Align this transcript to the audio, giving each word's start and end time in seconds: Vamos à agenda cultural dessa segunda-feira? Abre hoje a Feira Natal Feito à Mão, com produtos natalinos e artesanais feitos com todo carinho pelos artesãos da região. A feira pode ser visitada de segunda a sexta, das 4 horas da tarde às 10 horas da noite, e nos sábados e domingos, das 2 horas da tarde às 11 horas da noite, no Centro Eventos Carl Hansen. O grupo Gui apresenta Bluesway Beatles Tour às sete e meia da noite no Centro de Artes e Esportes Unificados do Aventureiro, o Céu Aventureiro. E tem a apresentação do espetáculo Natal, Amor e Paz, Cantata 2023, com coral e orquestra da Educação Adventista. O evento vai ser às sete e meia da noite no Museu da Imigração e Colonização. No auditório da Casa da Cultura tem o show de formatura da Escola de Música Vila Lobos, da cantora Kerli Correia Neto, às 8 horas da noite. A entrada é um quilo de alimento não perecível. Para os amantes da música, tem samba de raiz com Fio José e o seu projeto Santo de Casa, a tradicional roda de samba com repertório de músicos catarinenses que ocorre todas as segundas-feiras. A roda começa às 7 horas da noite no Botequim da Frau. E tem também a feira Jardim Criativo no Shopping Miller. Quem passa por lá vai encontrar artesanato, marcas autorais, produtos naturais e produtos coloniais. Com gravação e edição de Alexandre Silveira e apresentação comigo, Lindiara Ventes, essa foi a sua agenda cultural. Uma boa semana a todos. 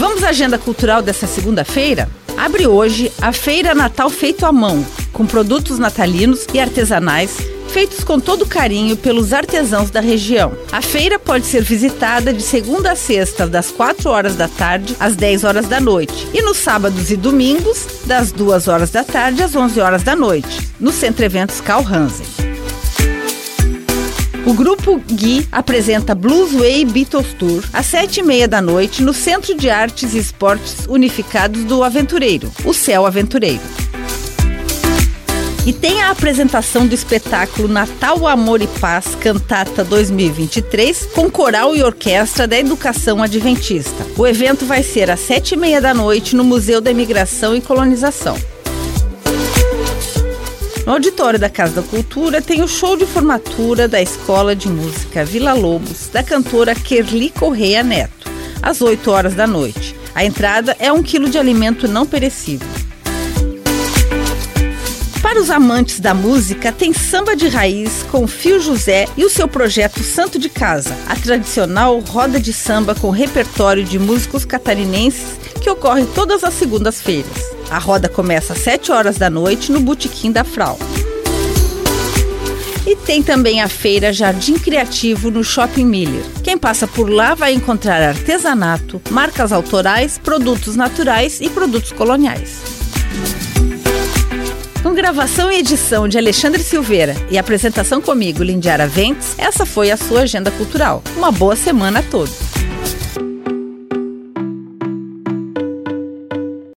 Vamos 0.00 0.24
à 0.24 0.30
agenda 0.30 0.58
cultural 0.58 1.02
dessa 1.02 1.26
segunda-feira? 1.26 2.08
Abre 2.34 2.66
hoje 2.66 3.12
a 3.20 3.34
Feira 3.34 3.74
Natal 3.74 4.08
Feito 4.08 4.46
à 4.46 4.50
Mão, 4.50 4.82
com 5.12 5.26
produtos 5.26 5.78
natalinos 5.78 6.46
e 6.54 6.58
artesanais 6.58 7.36
feitos 7.68 8.02
com 8.02 8.18
todo 8.18 8.46
carinho 8.46 8.96
pelos 8.96 9.34
artesãos 9.34 9.90
da 9.90 10.00
região. 10.00 10.52
A 10.72 10.80
feira 10.82 11.18
pode 11.18 11.44
ser 11.44 11.62
visitada 11.62 12.32
de 12.32 12.42
segunda 12.42 12.92
a 12.92 12.96
sexta, 12.96 13.46
das 13.46 13.70
4 13.70 14.08
horas 14.08 14.34
da 14.34 14.48
tarde 14.48 14.96
às 14.98 15.14
10 15.14 15.44
horas 15.44 15.68
da 15.68 15.78
noite, 15.78 16.26
e 16.32 16.42
nos 16.42 16.56
sábados 16.56 17.10
e 17.10 17.16
domingos, 17.16 17.86
das 18.06 18.32
2 18.32 18.68
horas 18.68 18.90
da 18.90 19.04
tarde 19.04 19.42
às 19.42 19.54
11 19.54 19.80
horas 19.80 20.02
da 20.02 20.16
noite, 20.16 20.72
no 20.80 20.90
Centro 20.90 21.24
Eventos 21.24 21.60
Carl 21.60 21.86
Hansen. 21.86 22.49
O 24.46 24.54
grupo 24.54 24.98
Gui 25.06 25.46
apresenta 25.52 26.14
Bluesway 26.14 26.84
Beatles 26.86 27.34
Tour 27.38 27.62
às 27.74 27.86
sete 27.86 28.20
e 28.20 28.22
meia 28.22 28.48
da 28.48 28.62
noite 28.62 29.02
no 29.02 29.12
Centro 29.12 29.54
de 29.54 29.68
Artes 29.68 30.14
e 30.14 30.18
Esportes 30.18 30.86
Unificados 30.88 31.62
do 31.64 31.84
Aventureiro, 31.84 32.50
o 32.64 32.72
Céu 32.72 33.04
Aventureiro. 33.04 33.60
E 35.66 35.74
tem 35.74 36.00
a 36.00 36.10
apresentação 36.10 36.86
do 36.86 36.94
espetáculo 36.94 37.68
Natal, 37.68 38.26
Amor 38.26 38.62
e 38.62 38.66
Paz, 38.66 39.14
Cantata 39.14 39.84
2023, 39.84 41.10
com 41.14 41.30
coral 41.30 41.76
e 41.76 41.82
orquestra 41.82 42.48
da 42.48 42.58
Educação 42.58 43.22
Adventista. 43.22 44.06
O 44.16 44.26
evento 44.26 44.64
vai 44.64 44.82
ser 44.82 45.10
às 45.10 45.20
sete 45.20 45.52
e 45.52 45.56
meia 45.58 45.82
da 45.82 45.92
noite 45.92 46.34
no 46.34 46.42
Museu 46.42 46.80
da 46.80 46.90
Imigração 46.90 47.54
e 47.54 47.60
Colonização. 47.60 48.38
No 50.86 50.92
auditório 50.92 51.38
da 51.38 51.48
Casa 51.48 51.82
da 51.82 51.86
Cultura 51.86 52.40
tem 52.40 52.62
o 52.62 52.68
show 52.68 52.96
de 52.96 53.06
formatura 53.06 53.86
da 53.86 54.00
Escola 54.00 54.56
de 54.56 54.68
Música 54.68 55.24
Vila 55.24 55.52
Lobos, 55.52 56.08
da 56.08 56.22
cantora 56.22 56.74
Kerli 56.74 57.30
Correia 57.30 57.82
Neto, 57.82 58.30
às 58.62 58.80
8 58.80 59.10
horas 59.10 59.34
da 59.34 59.46
noite. 59.46 59.94
A 60.14 60.24
entrada 60.24 60.74
é 60.78 60.90
um 60.90 61.02
quilo 61.02 61.28
de 61.28 61.38
alimento 61.38 61.86
não 61.86 62.06
perecível. 62.06 62.66
Para 65.22 65.38
os 65.38 65.50
amantes 65.50 66.00
da 66.00 66.12
música, 66.12 66.72
tem 66.72 66.92
samba 66.92 67.36
de 67.36 67.46
raiz 67.46 68.02
com 68.10 68.26
Fio 68.26 68.58
José 68.58 69.06
e 69.16 69.24
o 69.24 69.30
seu 69.30 69.46
projeto 69.46 70.02
Santo 70.02 70.38
de 70.38 70.48
Casa, 70.48 70.96
a 71.06 71.14
tradicional 71.14 72.00
roda 72.00 72.40
de 72.40 72.52
samba 72.52 72.94
com 72.94 73.10
repertório 73.10 73.84
de 73.84 73.98
músicos 73.98 74.44
catarinenses 74.44 75.38
que 75.60 75.70
ocorre 75.70 76.04
todas 76.14 76.42
as 76.42 76.54
segundas-feiras. 76.54 77.49
A 77.70 77.78
roda 77.78 78.08
começa 78.08 78.52
às 78.52 78.58
7 78.58 78.90
horas 78.90 79.16
da 79.16 79.30
noite 79.30 79.70
no 79.70 79.78
Botequim 79.78 80.32
da 80.32 80.42
Frau. 80.42 80.76
E 82.84 82.96
tem 82.96 83.22
também 83.22 83.62
a 83.62 83.68
feira 83.68 84.12
Jardim 84.12 84.58
Criativo 84.58 85.30
no 85.30 85.44
Shopping 85.44 85.84
Miller. 85.84 86.24
Quem 86.42 86.58
passa 86.58 86.88
por 86.88 87.08
lá 87.08 87.34
vai 87.34 87.52
encontrar 87.52 88.02
artesanato, 88.02 89.00
marcas 89.10 89.52
autorais, 89.52 90.18
produtos 90.18 90.74
naturais 90.74 91.40
e 91.40 91.48
produtos 91.48 91.92
coloniais. 91.92 92.60
Com 94.82 94.92
gravação 94.92 95.52
e 95.52 95.58
edição 95.58 96.08
de 96.08 96.18
Alexandre 96.18 96.62
Silveira 96.62 97.14
e 97.30 97.38
apresentação 97.38 98.00
comigo, 98.00 98.42
Lindiara 98.42 98.88
Ventes, 98.88 99.34
essa 99.38 99.64
foi 99.64 99.92
a 99.92 99.96
sua 99.96 100.22
agenda 100.22 100.50
cultural. 100.50 101.04
Uma 101.16 101.30
boa 101.30 101.54
semana 101.54 102.00
a 102.00 102.02
todos. 102.02 102.49